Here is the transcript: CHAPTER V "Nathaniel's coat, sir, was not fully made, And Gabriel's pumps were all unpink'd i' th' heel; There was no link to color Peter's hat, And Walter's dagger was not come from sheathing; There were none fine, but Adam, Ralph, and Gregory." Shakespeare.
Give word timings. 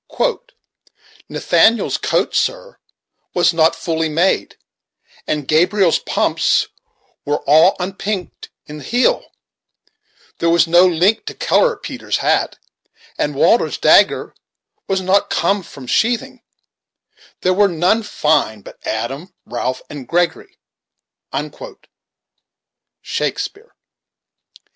CHAPTER 0.09 0.55
V 0.87 0.91
"Nathaniel's 1.29 1.97
coat, 1.97 2.33
sir, 2.33 2.79
was 3.35 3.53
not 3.53 3.75
fully 3.75 4.09
made, 4.09 4.57
And 5.27 5.47
Gabriel's 5.47 5.99
pumps 5.99 6.69
were 7.23 7.43
all 7.45 7.75
unpink'd 7.79 8.49
i' 8.67 8.73
th' 8.79 8.85
heel; 8.87 9.31
There 10.39 10.49
was 10.49 10.65
no 10.65 10.87
link 10.87 11.27
to 11.27 11.35
color 11.35 11.77
Peter's 11.77 12.17
hat, 12.17 12.57
And 13.19 13.35
Walter's 13.35 13.77
dagger 13.77 14.33
was 14.87 15.01
not 15.01 15.29
come 15.29 15.61
from 15.61 15.85
sheathing; 15.85 16.41
There 17.41 17.53
were 17.53 17.67
none 17.67 18.01
fine, 18.01 18.61
but 18.61 18.79
Adam, 18.83 19.35
Ralph, 19.45 19.83
and 19.87 20.07
Gregory." 20.07 20.57
Shakespeare. 23.03 23.75